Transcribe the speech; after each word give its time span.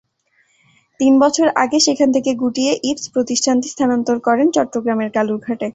তিন 0.99 1.13
বছর 1.23 1.47
আগে 1.63 1.77
সেখান 1.79 2.09
থেকে 2.15 2.31
গুটিয়ে 2.41 2.73
ইভস 2.89 3.05
প্রতিষ্ঠানটি 3.15 3.67
স্থানান্তর 3.73 4.17
করেন 4.27 4.47
চট্টগ্রামের 4.55 5.09
কালুরঘাটে। 5.17 5.67